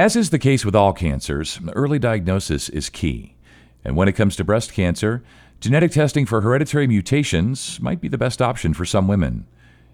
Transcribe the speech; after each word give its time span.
As 0.00 0.16
is 0.16 0.30
the 0.30 0.38
case 0.38 0.64
with 0.64 0.74
all 0.74 0.94
cancers, 0.94 1.60
early 1.74 1.98
diagnosis 1.98 2.70
is 2.70 2.88
key. 2.88 3.34
And 3.84 3.96
when 3.96 4.08
it 4.08 4.14
comes 4.14 4.34
to 4.36 4.44
breast 4.44 4.72
cancer, 4.72 5.22
genetic 5.60 5.92
testing 5.92 6.24
for 6.24 6.40
hereditary 6.40 6.86
mutations 6.86 7.78
might 7.82 8.00
be 8.00 8.08
the 8.08 8.16
best 8.16 8.40
option 8.40 8.72
for 8.72 8.86
some 8.86 9.08
women. 9.08 9.46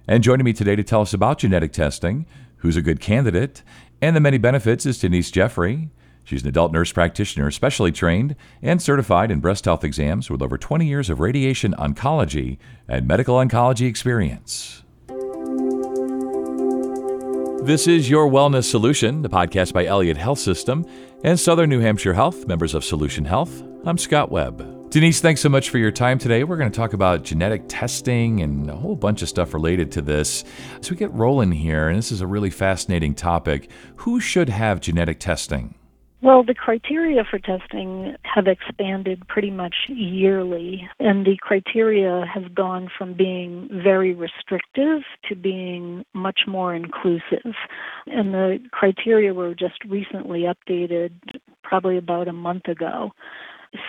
And 0.06 0.22
joining 0.22 0.44
me 0.44 0.52
today 0.52 0.76
to 0.76 0.84
tell 0.84 1.00
us 1.00 1.12
about 1.12 1.38
genetic 1.38 1.72
testing, 1.72 2.24
who's 2.58 2.76
a 2.76 2.82
good 2.82 3.00
candidate, 3.00 3.64
and 4.00 4.14
the 4.14 4.20
many 4.20 4.38
benefits 4.38 4.86
is 4.86 5.00
Denise 5.00 5.32
Jeffery. 5.32 5.90
She's 6.22 6.42
an 6.42 6.50
adult 6.50 6.70
nurse 6.70 6.92
practitioner, 6.92 7.50
specially 7.50 7.90
trained 7.90 8.36
and 8.62 8.80
certified 8.80 9.32
in 9.32 9.40
breast 9.40 9.64
health 9.64 9.82
exams 9.82 10.30
with 10.30 10.40
over 10.40 10.56
20 10.56 10.86
years 10.86 11.10
of 11.10 11.18
radiation 11.18 11.74
oncology 11.76 12.58
and 12.86 13.08
medical 13.08 13.38
oncology 13.38 13.88
experience. 13.88 14.84
This 17.66 17.88
is 17.88 18.08
Your 18.08 18.30
Wellness 18.30 18.70
Solution, 18.70 19.22
the 19.22 19.28
podcast 19.28 19.72
by 19.72 19.86
Elliot 19.86 20.16
Health 20.16 20.38
System 20.38 20.86
and 21.24 21.38
Southern 21.38 21.68
New 21.68 21.80
Hampshire 21.80 22.14
Health, 22.14 22.46
members 22.46 22.76
of 22.76 22.84
Solution 22.84 23.24
Health. 23.24 23.64
I'm 23.84 23.98
Scott 23.98 24.30
Webb. 24.30 24.88
Denise, 24.88 25.20
thanks 25.20 25.40
so 25.40 25.48
much 25.48 25.70
for 25.70 25.78
your 25.78 25.90
time 25.90 26.16
today. 26.16 26.44
We're 26.44 26.58
going 26.58 26.70
to 26.70 26.76
talk 26.76 26.92
about 26.92 27.24
genetic 27.24 27.64
testing 27.66 28.40
and 28.40 28.70
a 28.70 28.76
whole 28.76 28.94
bunch 28.94 29.20
of 29.22 29.28
stuff 29.28 29.52
related 29.52 29.90
to 29.90 30.00
this. 30.00 30.44
As 30.78 30.92
we 30.92 30.96
get 30.96 31.12
rolling 31.12 31.50
here, 31.50 31.88
and 31.88 31.98
this 31.98 32.12
is 32.12 32.20
a 32.20 32.26
really 32.28 32.50
fascinating 32.50 33.16
topic, 33.16 33.68
who 33.96 34.20
should 34.20 34.48
have 34.48 34.80
genetic 34.80 35.18
testing? 35.18 35.74
Well, 36.22 36.42
the 36.42 36.54
criteria 36.54 37.24
for 37.30 37.38
testing 37.38 38.16
have 38.22 38.46
expanded 38.46 39.28
pretty 39.28 39.50
much 39.50 39.74
yearly, 39.88 40.88
and 40.98 41.26
the 41.26 41.36
criteria 41.40 42.24
has 42.32 42.44
gone 42.54 42.88
from 42.96 43.12
being 43.12 43.68
very 43.70 44.14
restrictive 44.14 45.02
to 45.28 45.36
being 45.36 46.04
much 46.14 46.40
more 46.46 46.74
inclusive. 46.74 47.54
And 48.06 48.32
the 48.32 48.58
criteria 48.72 49.34
were 49.34 49.54
just 49.54 49.84
recently 49.86 50.44
updated, 50.44 51.10
probably 51.62 51.98
about 51.98 52.28
a 52.28 52.32
month 52.32 52.66
ago. 52.66 53.12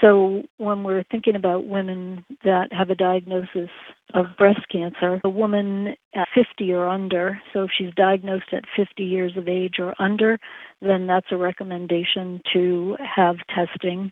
So 0.01 0.43
when 0.57 0.83
we're 0.83 1.03
thinking 1.11 1.35
about 1.35 1.67
women 1.67 2.25
that 2.43 2.71
have 2.71 2.89
a 2.89 2.95
diagnosis 2.95 3.69
of 4.13 4.25
breast 4.37 4.61
cancer, 4.71 5.21
a 5.23 5.29
woman 5.29 5.95
at 6.15 6.27
50 6.33 6.71
or 6.73 6.87
under, 6.87 7.39
so 7.53 7.63
if 7.63 7.71
she's 7.77 7.93
diagnosed 7.95 8.53
at 8.53 8.63
50 8.75 9.03
years 9.03 9.33
of 9.37 9.47
age 9.47 9.75
or 9.79 9.93
under, 9.99 10.39
then 10.81 11.07
that's 11.07 11.27
a 11.31 11.37
recommendation 11.37 12.41
to 12.53 12.97
have 13.15 13.37
testing. 13.53 14.11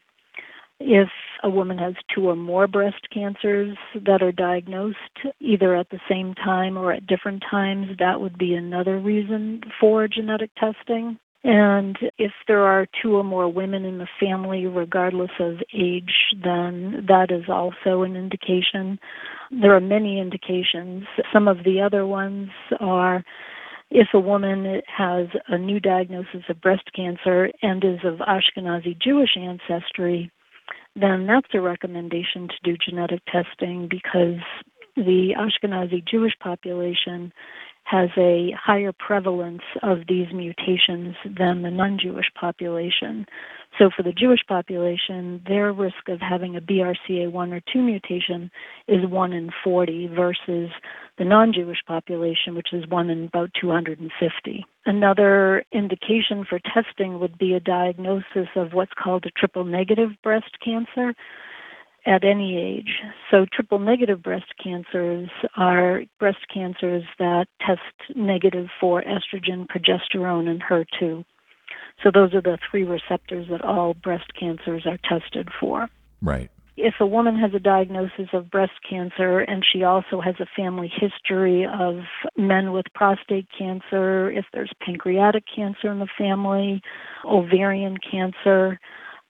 If 0.79 1.09
a 1.41 1.49
woman 1.49 1.77
has 1.77 1.93
two 2.13 2.27
or 2.29 2.35
more 2.35 2.67
breast 2.67 3.07
cancers 3.13 3.77
that 4.05 4.21
are 4.21 4.33
diagnosed 4.33 4.97
either 5.39 5.75
at 5.75 5.89
the 5.89 6.01
same 6.09 6.33
time 6.33 6.77
or 6.77 6.91
at 6.91 7.07
different 7.07 7.43
times, 7.49 7.87
that 7.99 8.19
would 8.19 8.37
be 8.37 8.53
another 8.55 8.99
reason 8.99 9.61
for 9.79 10.07
genetic 10.07 10.51
testing. 10.55 11.17
And 11.47 11.95
if 12.17 12.31
there 12.47 12.63
are 12.63 12.87
two 13.03 13.17
or 13.17 13.23
more 13.23 13.47
women 13.47 13.85
in 13.85 13.99
the 13.99 14.07
family, 14.19 14.65
regardless 14.65 15.29
of 15.39 15.57
age, 15.75 16.33
then 16.43 17.05
that 17.07 17.27
is 17.29 17.43
also 17.47 18.01
an 18.01 18.15
indication. 18.15 18.97
There 19.51 19.75
are 19.75 19.79
many 19.79 20.19
indications. 20.19 21.03
Some 21.31 21.47
of 21.47 21.57
the 21.63 21.81
other 21.81 22.07
ones 22.07 22.49
are 22.79 23.23
if 23.91 24.07
a 24.15 24.19
woman 24.19 24.81
has 24.87 25.27
a 25.47 25.59
new 25.59 25.79
diagnosis 25.79 26.41
of 26.49 26.61
breast 26.61 26.89
cancer 26.95 27.51
and 27.61 27.83
is 27.83 27.99
of 28.03 28.15
Ashkenazi 28.27 28.99
Jewish 28.99 29.37
ancestry, 29.37 30.31
then 30.95 31.27
that's 31.27 31.53
a 31.53 31.61
recommendation 31.61 32.47
to 32.47 32.55
do 32.63 32.75
genetic 32.75 33.21
testing 33.31 33.87
because 33.87 34.41
the 34.95 35.35
Ashkenazi 35.37 36.03
Jewish 36.07 36.33
population 36.39 37.31
has 37.85 38.09
a 38.17 38.49
higher 38.59 38.91
prevalence 38.91 39.61
of 39.83 39.99
these 40.09 40.27
mutations 40.33 41.15
than 41.23 41.61
the 41.61 41.69
non 41.69 41.99
Jewish 42.01 42.25
population. 42.39 43.25
So, 43.77 43.89
for 43.95 44.01
the 44.01 44.11
Jewish 44.11 44.39
population, 44.47 45.41
their 45.47 45.71
risk 45.71 46.09
of 46.09 46.19
having 46.19 46.55
a 46.55 46.61
BRCA1 46.61 47.53
or 47.53 47.61
2 47.71 47.81
mutation 47.81 48.49
is 48.87 49.05
1 49.05 49.33
in 49.33 49.51
40 49.63 50.07
versus 50.15 50.71
the 51.19 51.25
non 51.25 51.53
Jewish 51.53 51.77
population, 51.87 52.55
which 52.55 52.73
is 52.73 52.87
1 52.87 53.09
in 53.11 53.25
about 53.25 53.51
250. 53.61 54.65
Another 54.87 55.63
indication 55.71 56.43
for 56.49 56.59
testing 56.73 57.19
would 57.19 57.37
be 57.37 57.53
a 57.53 57.59
diagnosis 57.59 58.47
of 58.55 58.73
what's 58.73 58.93
called 59.01 59.25
a 59.25 59.31
triple 59.39 59.63
negative 59.63 60.09
breast 60.23 60.57
cancer 60.63 61.13
at 62.05 62.23
any 62.23 62.57
age. 62.57 63.01
So, 63.31 63.45
triple 63.51 63.79
negative 63.79 64.21
breast 64.21 64.53
cancers 64.63 65.29
are 65.57 66.03
breast 66.19 66.45
cancers 66.53 67.03
that 67.19 67.47
test 67.65 68.15
negative 68.15 68.67
for 68.79 69.03
estrogen, 69.03 69.67
progesterone, 69.67 70.47
and 70.47 70.61
HER2. 70.61 71.25
So, 72.03 72.11
those 72.13 72.33
are 72.33 72.41
the 72.41 72.57
three 72.69 72.83
receptors 72.83 73.47
that 73.49 73.63
all 73.63 73.93
breast 73.93 74.31
cancers 74.39 74.85
are 74.85 74.99
tested 75.09 75.49
for. 75.59 75.89
Right. 76.21 76.49
If 76.77 76.95
a 76.99 77.07
woman 77.07 77.39
has 77.39 77.53
a 77.53 77.59
diagnosis 77.59 78.27
of 78.33 78.51
breast 78.51 78.73
cancer 78.87 79.39
and 79.39 79.63
she 79.65 79.83
also 79.83 80.19
has 80.19 80.35
a 80.41 80.45
family 80.57 80.91
history 80.93 81.65
of 81.65 81.99
men 82.37 82.73
with 82.73 82.85
prostate 82.93 83.47
cancer, 83.57 84.29
if 84.29 84.43
there's 84.51 84.73
pancreatic 84.85 85.45
cancer 85.55 85.89
in 85.89 85.99
the 85.99 86.09
family, 86.17 86.81
ovarian 87.23 87.95
cancer, 87.97 88.77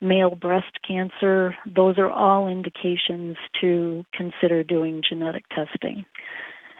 male 0.05 0.35
breast 0.35 0.79
cancer, 0.87 1.55
those 1.65 1.97
are 1.97 2.09
all 2.09 2.47
indications 2.47 3.37
to 3.61 4.05
consider 4.13 4.63
doing 4.63 5.01
genetic 5.07 5.45
testing. 5.49 6.05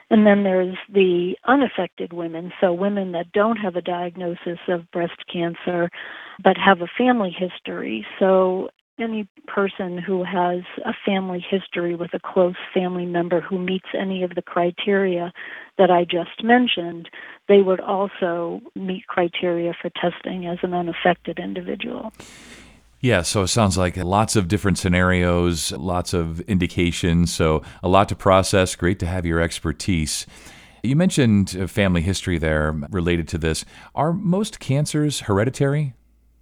And 0.10 0.26
then 0.26 0.44
there's 0.44 0.78
the 0.94 1.36
unaffected 1.48 2.14
women, 2.14 2.54
so 2.62 2.72
women 2.72 3.12
that 3.14 3.32
don't 3.32 3.58
have 3.58 3.76
a 3.76 3.82
diagnosis 3.82 4.60
of 4.68 4.90
breast 4.92 5.24
cancer 5.32 5.90
but 6.44 6.58
have 6.58 6.82
a 6.82 6.88
family 6.98 7.36
history. 7.38 8.06
So 8.20 8.70
any 9.00 9.28
person 9.48 9.98
who 9.98 10.24
has 10.24 10.62
a 10.86 10.94
family 11.06 11.44
history 11.50 11.96
with 11.96 12.14
a 12.14 12.20
close 12.20 12.56
family 12.74 13.06
member 13.06 13.42
who 13.42 13.60
meets 13.60 13.88
any 13.98 14.24
of 14.24 14.36
the 14.36 14.42
criteria 14.42 15.34
that 15.78 15.92
I 15.92 16.06
just 16.06 16.44
mentioned, 16.44 17.10
they 17.48 17.62
would 17.62 17.82
also 17.82 18.62
meet 18.76 19.08
criteria 19.08 19.74
for 19.82 19.90
testing 19.90 20.46
as 20.46 20.60
an 20.62 20.74
unaffected 20.74 21.40
individual. 21.40 22.14
Yeah, 23.06 23.22
so 23.22 23.44
it 23.44 23.50
sounds 23.50 23.78
like 23.78 23.98
lots 23.98 24.36
of 24.36 24.48
different 24.48 24.80
scenarios, 24.80 25.72
lots 25.74 26.16
of 26.16 26.40
indications, 26.50 27.32
so 27.32 27.62
a 27.84 27.88
lot 27.88 28.10
to 28.10 28.16
process. 28.16 28.76
Great 28.76 28.98
to 28.98 29.06
have 29.06 29.28
your 29.28 29.40
expertise. 29.40 30.26
You 30.82 30.96
mentioned 30.96 31.56
uh, 31.56 31.68
family 31.68 32.02
history 32.02 32.40
there 32.40 32.72
related 32.90 33.28
to 33.28 33.38
this. 33.38 33.64
Are 33.94 34.12
most 34.12 34.60
cancers 34.60 35.20
hereditary? 35.20 35.94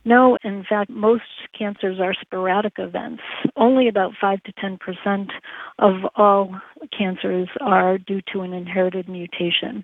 No, 0.06 0.38
in 0.46 0.64
fact, 0.64 0.90
most 0.90 1.24
cancers 1.58 2.00
are 2.00 2.14
sporadic 2.14 2.76
events. 2.78 3.24
Only 3.58 3.90
about 3.90 4.14
5 4.22 4.42
to 4.44 4.54
10 4.54 4.78
percent 4.78 5.32
of 5.80 5.96
all 6.16 6.56
cancers 6.98 7.50
are 7.60 7.98
due 7.98 8.22
to 8.32 8.40
an 8.40 8.54
inherited 8.54 9.10
mutation. 9.10 9.84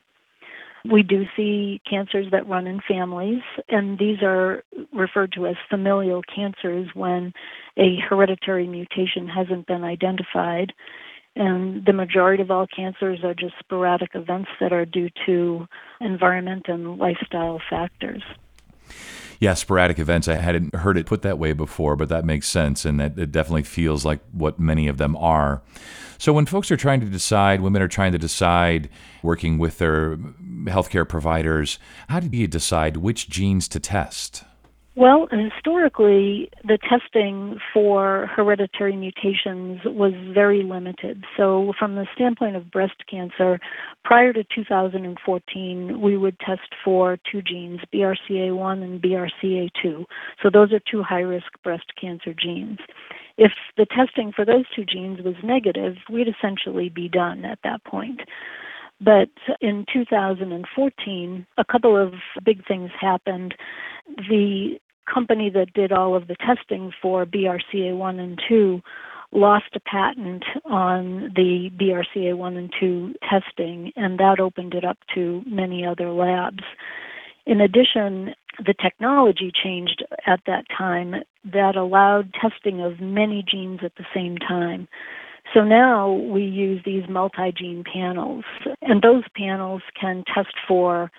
We 0.85 1.03
do 1.03 1.25
see 1.35 1.81
cancers 1.90 2.28
that 2.31 2.47
run 2.47 2.67
in 2.67 2.79
families, 2.88 3.41
and 3.67 3.97
these 3.97 4.22
are 4.22 4.63
referred 4.94 5.34
to 5.34 5.47
as 5.47 5.56
familial 5.69 6.22
cancers 6.34 6.90
when 6.94 7.34
a 7.78 7.97
hereditary 7.97 8.67
mutation 8.67 9.28
hasn't 9.28 9.67
been 9.67 9.84
identified. 9.84 10.73
And 11.35 11.85
the 11.85 11.94
majority 11.94 12.44
of 12.44 12.51
all 12.51 12.67
cancers 12.67 13.23
are 13.23 13.34
just 13.34 13.53
sporadic 13.59 14.12
events 14.13 14.50
that 14.59 14.73
are 14.73 14.85
due 14.85 15.09
to 15.25 15.67
environment 16.01 16.66
and 16.67 16.97
lifestyle 16.97 17.61
factors 17.69 18.23
yeah, 19.40 19.54
sporadic 19.54 20.00
events. 20.00 20.28
I 20.28 20.36
hadn't 20.36 20.76
heard 20.76 20.98
it 20.98 21.06
put 21.06 21.22
that 21.22 21.40
way 21.40 21.54
before, 21.54 21.96
but 21.96 22.10
that 22.10 22.26
makes 22.26 22.48
sense, 22.48 22.86
and 22.86 23.00
that 23.00 23.18
it 23.18 23.32
definitely 23.32 23.64
feels 23.64 24.04
like 24.04 24.20
what 24.32 24.60
many 24.60 24.88
of 24.88 24.98
them 24.98 25.16
are. 25.16 25.62
So 26.18 26.34
when 26.34 26.46
folks 26.46 26.70
are 26.70 26.78
trying 26.78 27.00
to 27.00 27.06
decide, 27.06 27.62
women 27.62 27.82
are 27.82 27.88
trying 27.88 28.12
to 28.12 28.18
decide, 28.18 28.90
working 29.24 29.58
with 29.58 29.78
their 29.78 30.18
healthcare 30.66 31.08
providers, 31.08 31.80
how 32.10 32.20
do 32.20 32.36
you 32.36 32.48
decide 32.48 32.98
which 32.98 33.30
genes 33.30 33.70
to 33.70 33.80
test? 33.80 34.44
Well, 35.00 35.30
historically, 35.32 36.50
the 36.66 36.78
testing 36.78 37.58
for 37.73 38.29
hereditary 38.35 38.97
mutations 38.97 39.79
was 39.85 40.12
very 40.34 40.62
limited. 40.62 41.23
So, 41.38 41.72
from 41.79 41.96
the 41.96 42.06
standpoint 42.16 42.58
of 42.58 42.70
breast 42.70 43.02
cancer, 43.09 43.62
prior 44.03 44.34
to 44.34 44.44
2014, 44.53 46.02
we 46.02 46.18
would 46.18 46.38
test 46.41 46.76
for 46.84 47.18
two 47.32 47.41
genes, 47.41 47.79
BRCA1 47.94 48.84
and 48.84 49.02
BRCA2. 49.02 50.03
So, 50.44 50.50
those 50.52 50.73
are 50.73 50.82
two 50.91 51.02
high 51.02 51.22
risk 51.22 51.47
breast 51.64 51.94
cancer 52.00 52.34
genes. 52.34 52.79
If 53.38 53.53
the 53.78 53.85
testing 53.85 54.34
for 54.35 54.44
those 54.44 54.66
two 54.76 54.84
genes 54.84 55.22
was 55.23 55.35
negative, 55.41 55.96
we'd 56.12 56.28
essentially 56.28 56.90
be 56.90 57.08
done 57.08 57.46
at 57.46 57.59
that 57.64 57.85
point. 57.85 58.20
But 59.00 59.29
in 59.62 59.85
2014, 59.94 61.47
a 61.58 61.64
couple 61.64 61.96
of 61.96 62.16
big 62.44 62.68
things 62.68 62.91
happened. 63.00 63.56
The 64.28 64.78
company 65.11 65.50
that 65.52 65.73
did 65.73 65.91
all 65.91 66.16
of 66.16 66.28
the 66.28 66.35
testing 66.35 66.91
for 67.02 67.26
BRCA1 67.26 68.20
and 68.20 68.40
2 68.47 68.82
lost 69.32 69.76
a 69.76 69.79
patent 69.79 70.44
on 70.66 71.32
the 71.35 71.70
BRCA1 71.79 72.58
and 72.58 72.73
2 72.79 73.14
testing, 73.29 73.91
and 73.96 74.20
that 74.20 74.40
opened 74.40 74.73
it 74.73 74.84
up 74.84 74.97
to 75.14 75.44
many 75.46 75.85
other 75.85 76.11
labs. 76.11 76.64
In 77.46 77.61
addition, 77.61 78.34
the 78.58 78.73
technology 78.73 79.52
changed 79.52 80.03
at 80.26 80.41
that 80.47 80.66
time 80.76 81.16
that 81.46 81.76
allowed 81.76 82.34
testing 82.34 82.82
of 82.82 83.00
many 83.00 83.44
genes 83.50 83.79
at 83.84 83.96
the 83.96 84.06
same 84.14 84.38
time. 84.38 84.88
So 85.53 85.64
now 85.64 86.11
we 86.11 86.44
use 86.44 86.82
these 86.85 87.08
multi 87.09 87.52
gene 87.52 87.84
panels, 87.84 88.44
and 88.82 89.02
those 89.02 89.23
panels 89.35 89.82
can 90.00 90.23
test 90.34 90.53
for 90.67 91.11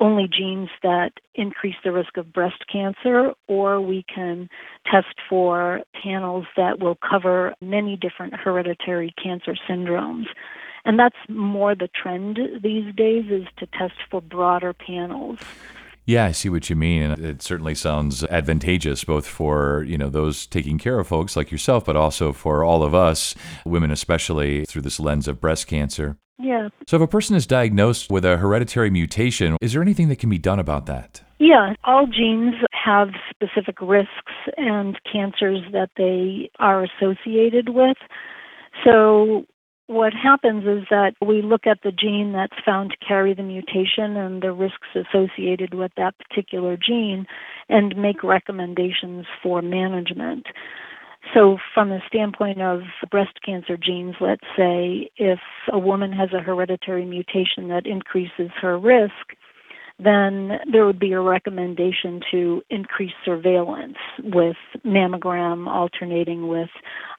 only 0.00 0.28
genes 0.28 0.68
that 0.82 1.12
increase 1.34 1.74
the 1.82 1.92
risk 1.92 2.16
of 2.16 2.32
breast 2.32 2.64
cancer, 2.70 3.32
or 3.46 3.80
we 3.80 4.04
can 4.12 4.48
test 4.90 5.14
for 5.28 5.80
panels 6.02 6.46
that 6.56 6.78
will 6.78 6.96
cover 6.96 7.54
many 7.60 7.96
different 7.96 8.34
hereditary 8.34 9.12
cancer 9.22 9.56
syndromes. 9.68 10.26
And 10.84 10.98
that's 10.98 11.16
more 11.28 11.74
the 11.74 11.88
trend 11.88 12.38
these 12.62 12.94
days 12.94 13.26
is 13.30 13.46
to 13.58 13.66
test 13.66 13.94
for 14.10 14.22
broader 14.22 14.72
panels. 14.72 15.38
Yeah, 16.08 16.24
I 16.24 16.32
see 16.32 16.48
what 16.48 16.70
you 16.70 16.74
mean, 16.74 17.02
and 17.02 17.22
it 17.22 17.42
certainly 17.42 17.74
sounds 17.74 18.24
advantageous 18.24 19.04
both 19.04 19.26
for 19.26 19.84
you 19.86 19.98
know 19.98 20.08
those 20.08 20.46
taking 20.46 20.78
care 20.78 20.98
of 20.98 21.06
folks 21.06 21.36
like 21.36 21.52
yourself, 21.52 21.84
but 21.84 21.96
also 21.96 22.32
for 22.32 22.64
all 22.64 22.82
of 22.82 22.94
us, 22.94 23.34
women 23.66 23.90
especially, 23.90 24.64
through 24.64 24.80
this 24.80 24.98
lens 24.98 25.28
of 25.28 25.38
breast 25.38 25.66
cancer. 25.66 26.16
Yeah. 26.38 26.70
So, 26.86 26.96
if 26.96 27.02
a 27.02 27.06
person 27.06 27.36
is 27.36 27.46
diagnosed 27.46 28.10
with 28.10 28.24
a 28.24 28.38
hereditary 28.38 28.88
mutation, 28.88 29.58
is 29.60 29.74
there 29.74 29.82
anything 29.82 30.08
that 30.08 30.18
can 30.18 30.30
be 30.30 30.38
done 30.38 30.58
about 30.58 30.86
that? 30.86 31.20
Yeah, 31.38 31.74
all 31.84 32.06
genes 32.06 32.54
have 32.72 33.10
specific 33.28 33.76
risks 33.82 34.32
and 34.56 34.98
cancers 35.12 35.60
that 35.72 35.90
they 35.98 36.50
are 36.58 36.84
associated 36.84 37.68
with. 37.68 37.98
So, 38.82 39.44
what 39.88 40.12
happens 40.12 40.64
is 40.64 40.86
that 40.90 41.14
we 41.26 41.40
look 41.40 41.66
at 41.66 41.78
the 41.82 41.90
gene 41.90 42.32
that's 42.32 42.62
found 42.64 42.90
to 42.90 43.06
carry 43.06 43.34
the 43.34 43.42
mutation 43.42 44.16
and 44.16 44.42
the 44.42 44.52
risks 44.52 44.88
associated 44.94 45.72
with 45.72 45.90
that 45.96 46.14
particular 46.18 46.76
gene 46.76 47.26
and 47.70 47.96
make 47.96 48.22
recommendations 48.22 49.24
for 49.42 49.62
management. 49.62 50.46
So, 51.34 51.56
from 51.74 51.88
the 51.88 52.00
standpoint 52.06 52.60
of 52.60 52.82
breast 53.10 53.38
cancer 53.44 53.76
genes, 53.76 54.14
let's 54.20 54.44
say 54.56 55.10
if 55.16 55.40
a 55.72 55.78
woman 55.78 56.12
has 56.12 56.30
a 56.32 56.40
hereditary 56.40 57.04
mutation 57.04 57.68
that 57.68 57.86
increases 57.86 58.50
her 58.60 58.78
risk, 58.78 59.36
then 59.98 60.58
there 60.70 60.86
would 60.86 61.00
be 61.00 61.12
a 61.12 61.20
recommendation 61.20 62.20
to 62.30 62.62
increase 62.70 63.12
surveillance 63.24 63.96
with 64.22 64.56
mammogram 64.84 65.68
alternating 65.68 66.46
with 66.46 66.70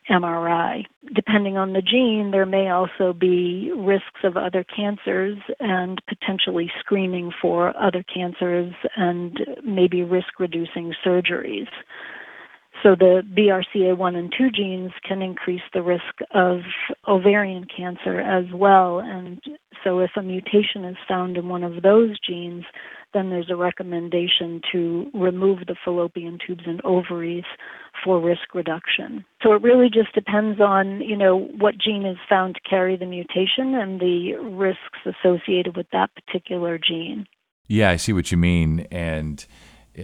MRI. 0.10 0.86
Depending 1.14 1.58
on 1.58 1.74
the 1.74 1.82
gene, 1.82 2.30
there 2.32 2.46
may 2.46 2.70
also 2.70 3.14
be 3.14 3.72
risks 3.76 4.22
of 4.24 4.38
other 4.38 4.64
cancers 4.64 5.38
and 5.60 6.02
potentially 6.08 6.72
screening 6.80 7.32
for 7.42 7.76
other 7.78 8.04
cancers 8.04 8.74
and 8.96 9.38
maybe 9.64 10.04
risk 10.04 10.40
reducing 10.40 10.94
surgeries. 11.06 11.68
So 12.82 12.96
the 12.96 13.24
BRCA1 13.38 14.16
and 14.16 14.34
2 14.38 14.52
genes 14.52 14.92
can 15.06 15.22
increase 15.22 15.62
the 15.74 15.82
risk 15.82 16.04
of 16.34 16.60
ovarian 17.08 17.66
cancer 17.76 18.22
as 18.22 18.46
well. 18.54 19.00
And 19.00 19.42
so 19.84 20.00
if 20.00 20.12
a 20.16 20.22
mutation 20.22 20.86
is 20.86 20.98
found 21.08 21.38
in 21.38 21.50
one 21.50 21.64
of 21.64 21.82
those 21.82 22.18
genes, 22.20 22.66
then 23.14 23.30
there's 23.30 23.50
a 23.50 23.56
recommendation 23.56 24.62
to 24.72 25.10
remove 25.14 25.60
the 25.68 25.76
fallopian 25.84 26.38
tubes 26.46 26.64
and 26.66 26.80
ovaries 26.86 27.46
for 28.04 28.22
risk 28.22 28.54
reduction. 28.54 29.26
So 29.42 29.54
it 29.54 29.62
really 29.62 29.90
just 29.92 30.14
depends 30.14 30.60
on, 30.62 31.02
you 31.02 31.18
know, 31.18 31.50
what 31.58 31.78
gene 31.78 32.06
is 32.06 32.18
found 32.30 32.56
to 32.56 32.70
carry 32.70 32.96
the 32.96 33.06
mutation 33.06 33.74
and 33.74 34.00
the 34.00 34.34
risks 34.36 35.00
associated 35.06 35.76
with 35.76 35.88
that 35.92 36.12
particular 36.14 36.78
gene. 36.78 37.26
Yeah, 37.68 37.90
I 37.90 37.96
see 37.96 38.14
what 38.14 38.32
you 38.32 38.38
mean. 38.38 38.88
And 38.92 39.46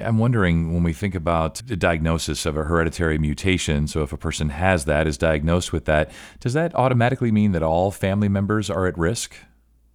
I'm 0.04 0.18
wondering 0.18 0.74
when 0.74 0.83
we 0.83 0.94
think 0.94 1.16
about 1.16 1.62
the 1.68 1.75
diagnosis 1.75 2.45
of 2.45 2.57
a 2.57 2.63
hereditary 2.63 3.18
mutation, 3.18 3.88
so 3.88 4.01
if 4.01 4.12
a 4.12 4.18
person 4.18 4.50
has 4.50 4.86
that, 4.86 5.07
is 5.07 5.18
diagnosed 5.18 5.72
with 5.72 5.86
that, 5.86 6.12
does 6.39 6.54
that 6.54 6.74
automatically 6.75 7.31
mean 7.31 7.51
that 7.51 7.63
all 7.63 7.92
family 7.92 8.30
members 8.30 8.69
are 8.69 8.88
at 8.88 8.98
risk? 8.98 9.36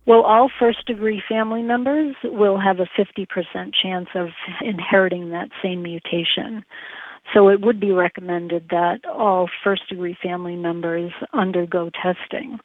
Well, 0.06 0.22
all 0.22 0.50
first 0.58 0.86
degree 0.86 1.22
family 1.28 1.62
members 1.62 2.16
will 2.24 2.58
have 2.58 2.78
a 2.80 2.88
50% 2.98 3.26
chance 3.82 4.08
of 4.14 4.28
inheriting 4.62 5.30
that 5.30 5.50
same 5.62 5.82
mutation. 5.82 6.64
So 7.34 7.48
it 7.48 7.60
would 7.60 7.78
be 7.78 7.92
recommended 7.92 8.68
that 8.70 9.00
all 9.06 9.48
first 9.62 9.88
degree 9.88 10.16
family 10.22 10.56
members 10.56 11.12
undergo 11.32 11.90
testing. 12.02 12.58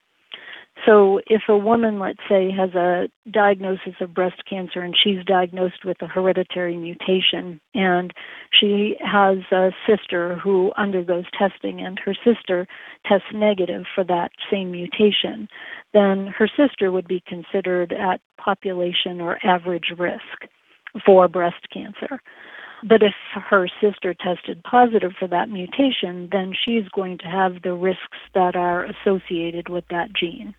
So, 0.86 1.20
if 1.26 1.44
a 1.50 1.58
woman, 1.58 2.00
let's 2.00 2.20
say, 2.30 2.52
has 2.52 2.76
a 2.76 3.08
diagnosis 3.32 3.96
of 4.02 4.14
breast 4.14 4.44
cancer 4.48 4.82
and 4.82 4.96
she's 4.96 5.26
diagnosed 5.26 5.84
with 5.84 6.00
a 6.02 6.08
hereditary 6.08 6.78
mutation, 6.78 7.60
and 7.74 8.14
she 8.52 8.96
has 9.00 9.38
a 9.52 9.72
sister 9.88 10.36
who 10.36 10.72
undergoes 10.78 11.26
testing 11.38 11.82
and 11.82 11.98
her 12.00 12.14
sister 12.14 12.68
tests 13.08 13.28
negative 13.34 13.86
for 13.96 14.04
that 14.04 14.32
same 14.52 14.72
mutation, 14.72 15.48
then 15.94 16.28
her 16.28 16.48
sister 16.56 16.92
would 16.92 17.08
be 17.08 17.24
considered 17.28 17.92
at 17.92 18.22
population 18.38 19.22
or 19.22 19.40
average 19.44 19.92
risk 19.98 20.52
for 21.04 21.28
breast 21.28 21.68
cancer. 21.74 22.22
But 22.88 23.02
if 23.02 23.16
her 23.34 23.68
sister 23.82 24.14
tested 24.14 24.62
positive 24.64 25.14
for 25.18 25.28
that 25.30 25.50
mutation, 25.50 26.30
then 26.32 26.54
she's 26.54 26.88
going 26.94 27.18
to 27.20 27.26
have 27.26 27.64
the 27.64 27.74
risks 27.74 28.20
that 28.36 28.56
are 28.56 28.86
associated 28.86 29.70
with 29.70 29.86
that 29.90 30.14
gene. 30.14 30.54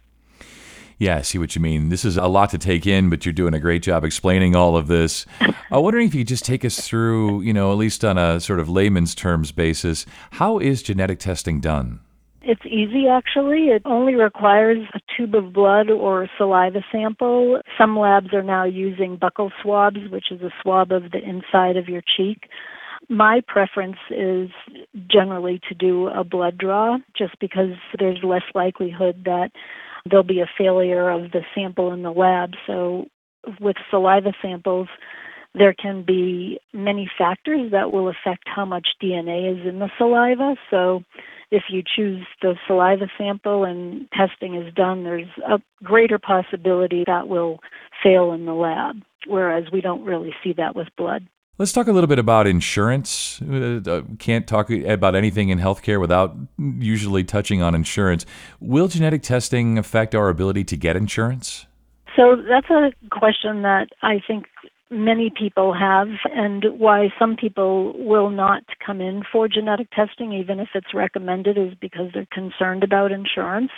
Yeah, 0.99 1.19
I 1.19 1.23
see 1.23 1.37
what 1.39 1.55
you 1.55 1.61
mean. 1.61 1.91
This 1.91 2.07
is 2.07 2.17
a 2.17 2.27
lot 2.27 2.51
to 2.51 2.59
take 2.59 2.87
in, 2.87 3.11
but 3.11 3.27
you're 3.27 3.33
doing 3.33 3.53
a 3.53 3.61
great 3.61 3.83
job 3.83 4.03
explaining 4.03 4.57
all 4.57 4.77
of 4.77 4.87
this. 4.87 5.27
I'm 5.41 5.83
wondering 5.83 6.07
if 6.09 6.15
you 6.15 6.21
could 6.21 6.29
just 6.29 6.45
take 6.45 6.65
us 6.65 6.81
through, 6.81 7.43
you 7.43 7.53
know, 7.53 7.71
at 7.71 7.77
least 7.77 8.03
on 8.03 8.17
a 8.17 8.41
sort 8.41 8.61
of 8.61 8.71
layman's 8.71 9.15
terms 9.15 9.53
basis, 9.53 10.07
how 10.33 10.59
is 10.59 10.83
genetic 10.83 11.19
testing 11.19 11.61
done? 11.61 12.01
It's 12.41 12.65
easy 12.65 13.09
actually. 13.09 13.67
It 13.67 13.83
only 13.85 14.15
requires 14.15 14.87
a 14.95 15.01
tube 15.17 15.35
of 15.35 15.53
blood 15.53 15.91
or 15.91 16.31
saliva 16.39 16.83
sample. 16.93 17.61
Some 17.77 17.99
labs 17.99 18.33
are 18.33 18.43
now 18.43 18.65
using 18.65 19.19
buccal 19.19 19.51
swabs, 19.61 19.99
which 20.11 20.31
is 20.31 20.41
a 20.41 20.51
swab 20.63 20.93
of 20.93 21.11
the 21.11 21.19
inside 21.19 21.77
of 21.77 21.89
your 21.89 22.03
cheek. 22.17 22.49
My 23.09 23.43
preference 23.47 23.99
is 24.11 24.49
generally 25.09 25.61
to 25.69 25.75
do 25.75 26.07
a 26.07 26.25
blood 26.25 26.57
draw 26.57 26.99
just 27.19 27.39
because 27.41 27.75
there's 27.99 28.21
less 28.23 28.43
likelihood 28.55 29.25
that 29.25 29.51
there'll 30.09 30.25
be 30.25 30.41
a 30.41 30.51
failure 30.59 31.11
of 31.11 31.33
the 31.33 31.43
sample 31.55 31.93
in 31.93 32.03
the 32.03 32.11
lab. 32.11 32.53
So 32.67 33.07
with 33.61 33.77
saliva 33.91 34.33
samples, 34.43 34.89
there 35.55 35.75
can 35.75 36.03
be 36.03 36.59
many 36.73 37.11
factors 37.17 37.71
that 37.73 37.93
will 37.93 38.09
affect 38.09 38.45
how 38.47 38.65
much 38.65 38.89
DNA 39.03 39.53
is 39.53 39.67
in 39.67 39.79
the 39.79 39.91
saliva. 39.97 40.57
So 40.71 41.03
if 41.51 41.65
you 41.71 41.83
choose 41.83 42.27
the 42.43 42.57
saliva 42.67 43.07
sample 43.17 43.65
and 43.65 44.09
testing 44.13 44.55
is 44.57 44.73
done, 44.75 45.05
there's 45.05 45.29
a 45.49 45.61
greater 45.83 46.19
possibility 46.19 47.05
that 47.07 47.29
will 47.29 47.61
fail 48.03 48.33
in 48.33 48.45
the 48.45 48.53
lab, 48.53 48.97
whereas 49.27 49.65
we 49.73 49.81
don't 49.81 50.05
really 50.05 50.35
see 50.43 50.53
that 50.55 50.75
with 50.77 50.89
blood. 50.97 51.27
Let's 51.59 51.73
talk 51.73 51.87
a 51.87 51.93
little 51.93 52.07
bit 52.07 52.19
about 52.19 52.47
insurance. 52.47 53.41
Uh, 53.41 53.81
uh, 53.87 54.03
can't 54.19 54.47
talk 54.47 54.69
about 54.69 55.15
anything 55.15 55.49
in 55.49 55.59
healthcare 55.59 55.99
without 55.99 56.37
usually 56.59 57.25
touching 57.25 57.63
on 57.63 57.75
insurance. 57.75 58.27
Will 58.61 58.89
genetic 58.89 59.23
testing 59.23 59.79
affect 59.79 60.15
our 60.15 60.29
ability 60.29 60.65
to 60.65 60.77
get 60.77 60.97
insurance? 60.97 61.67
So 62.15 62.37
that's 62.37 62.69
a 62.69 62.93
question 63.11 63.63
that 63.63 63.89
I 64.03 64.21
think 64.27 64.45
many 64.91 65.31
people 65.31 65.73
have, 65.73 66.09
and 66.35 66.65
why 66.79 67.09
some 67.19 67.37
people 67.37 67.95
will 68.05 68.29
not 68.29 68.63
come 68.85 69.01
in 69.01 69.23
for 69.33 69.49
genetic 69.49 69.91
testing, 69.93 70.35
even 70.35 70.61
if 70.61 70.69
it's 70.75 70.93
recommended, 70.93 71.57
is 71.57 71.73
because 71.81 72.11
they're 72.13 72.27
concerned 72.31 72.85
about 72.85 73.13
insurance. 73.13 73.73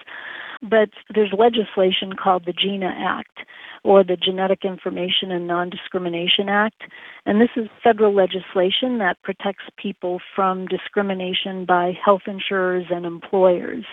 But 0.63 0.91
there's 1.15 1.33
legislation 1.37 2.15
called 2.15 2.45
the 2.45 2.53
GINA 2.53 2.93
Act, 2.99 3.41
or 3.85 4.03
the 4.03 4.17
Genetic 4.17 4.65
Information 4.65 5.31
and 5.31 5.47
Non 5.47 5.71
Discrimination 5.71 6.49
Act. 6.49 6.83
And 7.27 7.41
this 7.41 7.51
is 7.57 7.69
federal 7.83 8.15
legislation 8.15 8.99
that 8.99 9.23
protects 9.23 9.65
people 9.77 10.21
from 10.35 10.67
discrimination 10.67 11.65
by 11.65 11.93
health 12.05 12.23
insurers 12.27 12.87
and 12.91 13.07
employers 13.07 13.85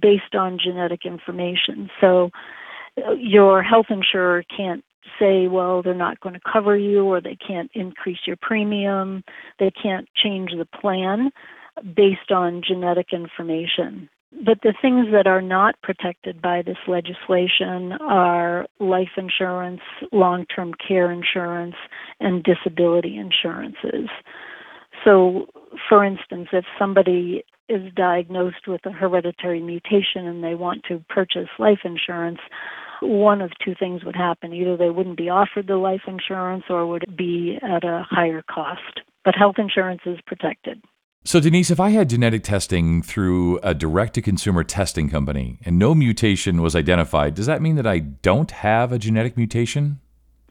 based 0.00 0.34
on 0.34 0.58
genetic 0.62 1.04
information. 1.04 1.90
So 2.00 2.30
uh, 2.98 3.12
your 3.12 3.62
health 3.62 3.86
insurer 3.88 4.44
can't 4.54 4.84
say, 5.18 5.48
well, 5.48 5.82
they're 5.82 5.94
not 5.94 6.20
going 6.20 6.34
to 6.34 6.40
cover 6.52 6.76
you 6.76 7.04
or 7.04 7.20
they 7.20 7.36
can't 7.36 7.70
increase 7.74 8.18
your 8.26 8.36
premium, 8.40 9.24
they 9.58 9.70
can't 9.70 10.08
change 10.14 10.50
the 10.56 10.66
plan 10.66 11.30
based 11.94 12.30
on 12.30 12.62
genetic 12.66 13.08
information. 13.12 14.08
But 14.32 14.62
the 14.62 14.74
things 14.80 15.06
that 15.12 15.26
are 15.26 15.42
not 15.42 15.80
protected 15.82 16.40
by 16.40 16.62
this 16.62 16.78
legislation 16.86 17.92
are 18.00 18.66
life 18.78 19.10
insurance, 19.16 19.80
long 20.12 20.46
term 20.46 20.72
care 20.86 21.10
insurance, 21.10 21.74
and 22.20 22.44
disability 22.44 23.16
insurances. 23.16 24.08
So, 25.04 25.46
for 25.88 26.04
instance, 26.04 26.48
if 26.52 26.64
somebody 26.78 27.44
is 27.68 27.92
diagnosed 27.94 28.66
with 28.66 28.84
a 28.84 28.90
hereditary 28.90 29.60
mutation 29.60 30.26
and 30.26 30.42
they 30.42 30.54
want 30.54 30.82
to 30.88 31.04
purchase 31.08 31.48
life 31.58 31.80
insurance, 31.84 32.40
one 33.00 33.40
of 33.40 33.50
two 33.64 33.74
things 33.78 34.04
would 34.04 34.16
happen. 34.16 34.52
Either 34.52 34.76
they 34.76 34.90
wouldn't 34.90 35.16
be 35.16 35.30
offered 35.30 35.66
the 35.66 35.76
life 35.76 36.02
insurance 36.06 36.64
or 36.68 36.86
would 36.86 37.16
be 37.16 37.58
at 37.62 37.84
a 37.84 38.04
higher 38.08 38.42
cost. 38.42 39.00
But 39.24 39.34
health 39.36 39.56
insurance 39.58 40.02
is 40.04 40.18
protected. 40.26 40.82
So, 41.22 41.38
Denise, 41.38 41.70
if 41.70 41.78
I 41.78 41.90
had 41.90 42.08
genetic 42.08 42.42
testing 42.42 43.02
through 43.02 43.58
a 43.62 43.74
direct 43.74 44.14
to 44.14 44.22
consumer 44.22 44.64
testing 44.64 45.10
company 45.10 45.58
and 45.66 45.78
no 45.78 45.94
mutation 45.94 46.62
was 46.62 46.74
identified, 46.74 47.34
does 47.34 47.44
that 47.44 47.60
mean 47.60 47.76
that 47.76 47.86
I 47.86 47.98
don't 47.98 48.50
have 48.50 48.90
a 48.90 48.98
genetic 48.98 49.36
mutation? 49.36 50.00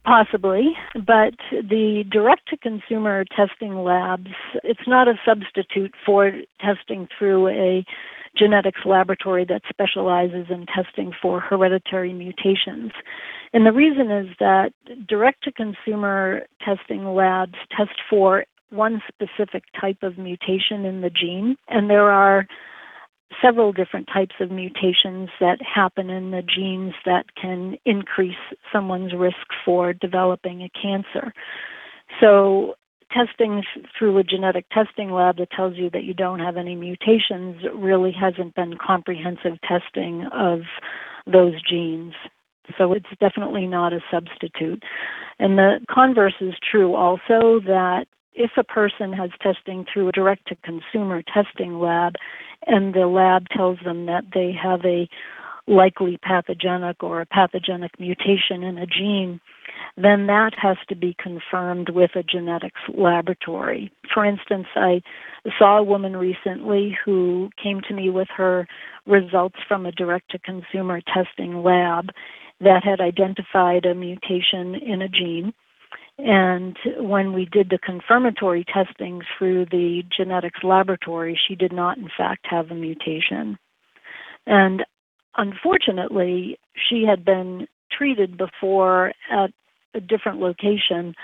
Possibly, 0.06 0.74
but 0.94 1.34
the 1.52 2.04
direct 2.12 2.48
to 2.50 2.58
consumer 2.58 3.26
testing 3.36 3.84
labs, 3.84 4.30
it's 4.64 4.88
not 4.88 5.08
a 5.08 5.16
substitute 5.26 5.94
for 6.06 6.32
testing 6.62 7.08
through 7.18 7.48
a 7.48 7.84
genetics 8.38 8.82
laboratory 8.86 9.46
that 9.46 9.64
specializes 9.68 10.48
in 10.52 10.68
testing 10.68 11.12
for 11.20 11.40
hereditary 11.40 12.14
mutations. 12.14 12.92
And 13.54 13.66
the 13.66 13.74
reason 13.74 14.12
is 14.12 14.28
that 14.40 14.72
direct 15.08 15.44
to 15.46 15.52
consumer 15.52 16.44
testing 16.64 17.16
labs 17.16 17.56
test 17.76 18.00
for 18.08 18.46
one 18.70 19.02
specific 19.08 19.64
type 19.80 20.04
of 20.04 20.18
mutation 20.18 20.86
in 20.86 21.02
the 21.02 21.10
gene, 21.10 21.56
and 21.68 21.90
there 21.90 22.12
are 22.12 22.46
several 23.42 23.72
different 23.72 24.08
types 24.12 24.36
of 24.40 24.52
mutations 24.52 25.30
that 25.40 25.60
happen 25.62 26.10
in 26.10 26.32
the 26.32 26.42
genes 26.42 26.94
that 27.06 27.26
can 27.40 27.76
increase 27.86 28.36
someone's 28.74 29.14
risk 29.14 29.38
for 29.64 29.94
developing 29.94 30.62
a 30.64 30.70
cancer. 30.70 31.34
So, 32.20 32.76
testing 33.12 33.64
through 33.98 34.18
a 34.18 34.24
genetic 34.24 34.66
testing 34.70 35.12
lab 35.12 35.38
that 35.38 35.52
tells 35.52 35.76
you 35.76 35.90
that 35.92 36.04
you 36.04 36.14
don't 36.14 36.40
have 36.40 36.58
any 36.58 36.76
mutations 36.76 37.62
really 37.74 38.12
hasn't 38.12 38.54
been 38.56 38.78
comprehensive 38.78 39.60
testing 39.68 40.28
of 40.32 40.60
those 41.26 41.54
genes. 41.68 42.14
So 42.78 42.94
it's 42.94 43.08
definitely 43.20 43.66
not 43.66 43.94
a 43.94 44.00
substitute. 44.12 44.84
And 45.40 45.58
the 45.58 45.80
converse 45.92 46.36
is 46.40 46.54
true 46.72 46.94
also 46.94 47.60
that 47.66 48.06
if 48.40 48.52
a 48.56 48.64
person 48.64 49.12
has 49.12 49.30
testing 49.44 49.86
through 49.92 50.08
a 50.08 50.14
direct 50.14 50.48
to 50.48 50.56
consumer 50.64 51.22
testing 51.22 51.78
lab 51.78 52.14
and 52.66 52.94
the 52.94 53.06
lab 53.06 53.50
tells 53.50 53.78
them 53.84 54.06
that 54.06 54.24
they 54.34 54.54
have 54.54 54.80
a 54.86 55.10
likely 55.68 56.18
pathogenic 56.18 57.04
or 57.04 57.20
a 57.20 57.26
pathogenic 57.26 58.00
mutation 58.00 58.64
in 58.64 58.78
a 58.78 58.88
gene, 58.88 59.42
then 59.98 60.26
that 60.28 60.52
has 60.60 60.78
to 60.88 60.96
be 60.96 61.16
confirmed 61.22 61.90
with 61.90 62.12
a 62.16 62.24
genetics 62.24 62.80
laboratory. 62.98 63.92
For 64.12 64.26
instance, 64.26 64.68
I 64.74 65.02
saw 65.60 65.78
a 65.78 65.84
woman 65.84 66.16
recently 66.16 66.98
who 67.04 67.50
came 67.62 67.82
to 67.90 67.94
me 67.94 68.10
with 68.10 68.30
her 68.38 68.68
results 69.06 69.58
from 69.68 69.86
a 69.86 69.92
direct 69.92 70.32
to 70.32 70.40
consumer 70.40 71.02
testing 71.14 71.62
lab 71.62 72.08
that 72.62 72.84
had 72.86 73.02
identified 73.02 73.86
a 73.86 73.94
mutation 73.94 74.76
in 74.76 75.02
a 75.02 75.10
gene 75.10 75.54
and 76.26 76.78
when 76.98 77.34
we 77.34 77.46
did 77.46 77.70
the 77.70 77.78
confirmatory 77.78 78.66
testing 78.66 79.22
through 79.38 79.66
the 79.66 80.04
genetics 80.16 80.60
laboratory, 80.64 81.40
she 81.48 81.56
did 81.56 81.72
not, 81.72 81.98
in 81.98 82.10
fact, 82.16 82.46
have 82.50 82.72
a 82.72 82.76
mutation. 82.76 83.58
And 84.46 84.84
unfortunately, 85.38 86.60
she 86.76 87.06
had 87.08 87.24
been 87.24 87.68
treated 87.92 88.38
before 88.38 89.14
at 89.32 89.52
a 89.94 90.02
different 90.02 90.40
location 90.40 91.16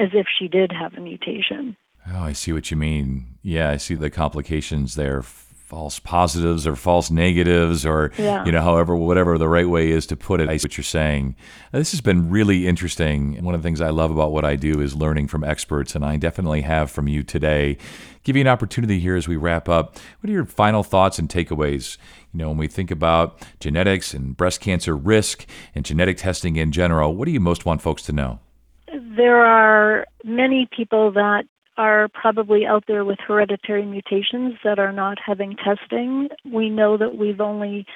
as 0.00 0.08
if 0.12 0.26
she 0.38 0.48
did 0.48 0.72
have 0.72 0.94
a 0.94 1.00
mutation. 1.00 1.76
Oh, 2.12 2.22
I 2.22 2.32
see 2.32 2.52
what 2.52 2.70
you 2.70 2.76
mean. 2.76 3.38
Yeah, 3.42 3.70
I 3.70 3.76
see 3.76 3.94
the 3.94 4.10
complications 4.10 4.94
there 4.94 5.22
false 5.70 6.00
positives 6.00 6.66
or 6.66 6.74
false 6.74 7.12
negatives 7.12 7.86
or 7.86 8.10
yeah. 8.18 8.44
you 8.44 8.50
know 8.50 8.60
however 8.60 8.96
whatever 8.96 9.38
the 9.38 9.46
right 9.46 9.68
way 9.68 9.92
is 9.92 10.04
to 10.04 10.16
put 10.16 10.40
it. 10.40 10.48
I 10.48 10.56
see 10.56 10.64
what 10.64 10.76
you're 10.76 10.82
saying. 10.82 11.36
This 11.70 11.92
has 11.92 12.00
been 12.00 12.28
really 12.28 12.66
interesting. 12.66 13.36
And 13.36 13.46
one 13.46 13.54
of 13.54 13.62
the 13.62 13.66
things 13.66 13.80
i 13.80 13.90
love 13.90 14.10
about 14.10 14.32
what 14.32 14.44
i 14.44 14.56
do 14.56 14.80
is 14.80 14.96
learning 14.96 15.28
from 15.28 15.44
experts 15.44 15.94
and 15.94 16.04
i 16.04 16.16
definitely 16.16 16.62
have 16.62 16.90
from 16.90 17.06
you 17.06 17.22
today. 17.22 17.78
Give 18.24 18.34
you 18.34 18.40
an 18.40 18.48
opportunity 18.48 18.98
here 18.98 19.14
as 19.14 19.28
we 19.28 19.36
wrap 19.36 19.68
up. 19.68 19.96
What 20.18 20.28
are 20.28 20.32
your 20.32 20.44
final 20.44 20.82
thoughts 20.82 21.20
and 21.20 21.28
takeaways? 21.28 21.98
You 22.32 22.40
know 22.40 22.48
when 22.48 22.58
we 22.58 22.66
think 22.66 22.90
about 22.90 23.40
genetics 23.60 24.12
and 24.12 24.36
breast 24.36 24.60
cancer 24.60 24.96
risk 24.96 25.46
and 25.72 25.84
genetic 25.84 26.18
testing 26.18 26.56
in 26.56 26.72
general 26.72 27.14
what 27.14 27.26
do 27.26 27.30
you 27.30 27.38
most 27.38 27.64
want 27.64 27.80
folks 27.80 28.02
to 28.02 28.12
know? 28.12 28.40
There 28.88 29.46
are 29.46 30.04
many 30.24 30.68
people 30.76 31.12
that 31.12 31.44
are 31.80 32.08
probably 32.12 32.66
out 32.66 32.84
there 32.86 33.06
with 33.06 33.18
hereditary 33.26 33.86
mutations 33.86 34.52
that 34.62 34.78
are 34.78 34.92
not 34.92 35.16
having 35.24 35.56
testing. 35.56 36.28
We 36.44 36.68
know 36.68 36.98
that 36.98 37.16
we've 37.16 37.40
only 37.40 37.86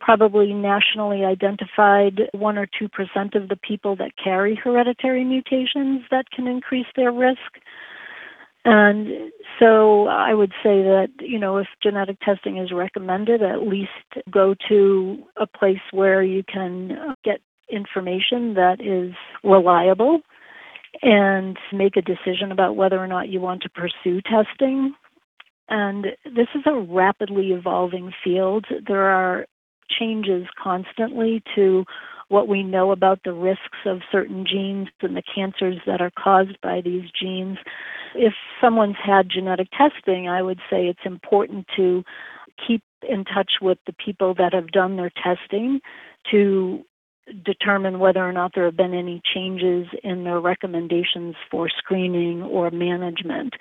probably 0.00 0.52
nationally 0.52 1.24
identified 1.24 2.22
1 2.32 2.58
or 2.58 2.66
2% 2.66 3.34
of 3.36 3.48
the 3.48 3.56
people 3.56 3.94
that 3.94 4.10
carry 4.22 4.56
hereditary 4.56 5.24
mutations 5.24 6.02
that 6.10 6.24
can 6.34 6.48
increase 6.48 6.86
their 6.96 7.12
risk. 7.12 7.60
And 8.64 9.30
so 9.60 10.08
I 10.08 10.34
would 10.34 10.52
say 10.64 10.82
that, 10.82 11.08
you 11.20 11.38
know, 11.38 11.58
if 11.58 11.68
genetic 11.80 12.18
testing 12.20 12.58
is 12.58 12.72
recommended, 12.72 13.40
at 13.40 13.62
least 13.62 13.90
go 14.30 14.56
to 14.68 15.22
a 15.36 15.46
place 15.46 15.78
where 15.92 16.24
you 16.24 16.42
can 16.42 17.14
get 17.24 17.40
information 17.70 18.54
that 18.54 18.80
is 18.80 19.14
reliable 19.44 20.22
and 21.02 21.56
make 21.72 21.96
a 21.96 22.02
decision 22.02 22.52
about 22.52 22.76
whether 22.76 22.98
or 22.98 23.06
not 23.06 23.28
you 23.28 23.40
want 23.40 23.62
to 23.62 23.70
pursue 23.70 24.20
testing. 24.22 24.94
And 25.68 26.06
this 26.24 26.48
is 26.54 26.62
a 26.66 26.74
rapidly 26.74 27.52
evolving 27.52 28.12
field. 28.24 28.66
There 28.86 29.04
are 29.04 29.46
changes 29.90 30.46
constantly 30.62 31.42
to 31.54 31.84
what 32.28 32.48
we 32.48 32.62
know 32.62 32.90
about 32.90 33.20
the 33.24 33.32
risks 33.32 33.78
of 33.86 34.00
certain 34.12 34.44
genes 34.46 34.88
and 35.00 35.16
the 35.16 35.22
cancers 35.34 35.76
that 35.86 36.00
are 36.00 36.10
caused 36.10 36.60
by 36.62 36.80
these 36.82 37.10
genes. 37.18 37.56
If 38.14 38.34
someone's 38.60 38.96
had 39.02 39.30
genetic 39.30 39.68
testing, 39.70 40.28
I 40.28 40.42
would 40.42 40.60
say 40.70 40.86
it's 40.86 41.06
important 41.06 41.66
to 41.76 42.04
keep 42.66 42.82
in 43.08 43.24
touch 43.24 43.52
with 43.62 43.78
the 43.86 43.94
people 43.94 44.34
that 44.34 44.52
have 44.52 44.72
done 44.72 44.96
their 44.96 45.10
testing 45.22 45.80
to 46.30 46.84
determine 47.44 47.98
whether 47.98 48.20
or 48.20 48.32
not 48.32 48.52
there 48.54 48.64
have 48.64 48.76
been 48.76 48.94
any 48.94 49.20
changes 49.34 49.86
in 50.02 50.24
their 50.24 50.40
recommendations 50.40 51.34
for 51.50 51.68
screening 51.68 52.42
or 52.42 52.70
management. 52.70 53.54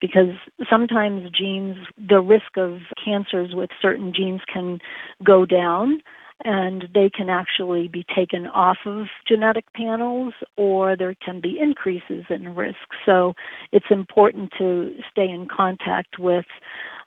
Because 0.00 0.34
sometimes 0.70 1.30
genes, 1.30 1.76
the 1.96 2.20
risk 2.20 2.56
of 2.56 2.78
cancers 3.02 3.54
with 3.54 3.70
certain 3.80 4.12
genes 4.14 4.40
can 4.52 4.78
go 5.24 5.46
down 5.46 6.00
and 6.44 6.88
they 6.92 7.08
can 7.08 7.30
actually 7.30 7.88
be 7.88 8.04
taken 8.14 8.46
off 8.48 8.78
of 8.86 9.06
genetic 9.26 9.64
panels 9.72 10.34
or 10.56 10.96
there 10.96 11.14
can 11.24 11.40
be 11.40 11.58
increases 11.60 12.24
in 12.28 12.54
risk. 12.54 12.76
So 13.06 13.34
it's 13.72 13.86
important 13.90 14.52
to 14.58 14.94
stay 15.10 15.28
in 15.28 15.46
contact 15.48 16.18
with 16.18 16.46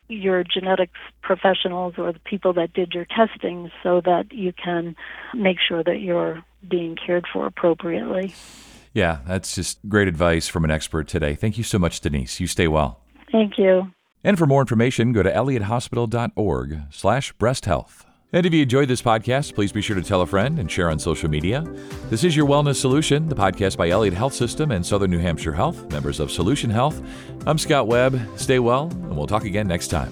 your 0.08 0.44
genetics 0.44 1.00
professionals 1.22 1.96
or 1.98 2.14
the 2.14 2.20
people 2.20 2.54
that 2.54 2.74
did 2.74 2.94
your 2.94 3.06
testing 3.06 3.72
so 3.84 4.02
that 4.02 4.32
you 4.32 4.54
can 4.54 4.96
make 5.34 5.58
sure 5.66 5.84
that 5.84 6.00
you're 6.00 6.44
being 6.68 6.96
cared 6.96 7.26
for 7.32 7.46
appropriately. 7.46 8.34
Yeah, 8.94 9.20
that's 9.28 9.54
just 9.56 9.80
great 9.88 10.08
advice 10.08 10.48
from 10.48 10.64
an 10.64 10.72
expert 10.72 11.08
today. 11.08 11.36
Thank 11.36 11.58
you 11.58 11.64
so 11.64 11.78
much, 11.78 12.02
Denise. 12.02 12.40
You 12.40 12.48
stay 12.48 12.68
well. 12.68 13.02
Thank 13.32 13.58
you. 13.58 13.92
And 14.24 14.38
for 14.38 14.46
more 14.46 14.62
information, 14.62 15.14
go 15.14 15.24
to 15.24 15.32
elliothospital.org 15.32 16.82
slash 16.90 17.34
breast 17.34 17.66
health. 17.66 18.06
And 18.34 18.46
if 18.46 18.54
you 18.54 18.64
enjoyed 18.64 18.90
this 18.90 19.02
podcast, 19.02 19.56
please 19.56 19.72
be 19.72 19.82
sure 19.82 19.96
to 19.96 20.02
tell 20.02 20.22
a 20.22 20.26
friend 20.26 20.60
and 20.60 20.70
share 20.70 20.90
on 20.90 21.00
social 21.00 21.30
media. 21.30 21.62
This 22.10 22.26
is 22.26 22.36
Your 22.36 22.46
Wellness 22.46 22.76
Solution, 22.76 23.30
the 23.30 23.36
podcast 23.36 23.78
by 23.78 23.88
Elliot 23.88 24.14
Health 24.14 24.34
System 24.34 24.72
and 24.72 24.86
Southern 24.86 25.12
New 25.12 25.20
Hampshire 25.20 25.54
Health, 25.54 25.90
members 25.92 26.20
of 26.20 26.30
Solution 26.30 26.70
Health. 26.70 27.02
I'm 27.46 27.58
Scott 27.58 27.88
Webb. 27.88 28.20
Stay 28.36 28.60
well, 28.60 28.90
and 28.92 29.16
we'll 29.16 29.28
talk 29.28 29.46
again 29.46 29.68
next 29.68 29.88
time. 29.88 30.12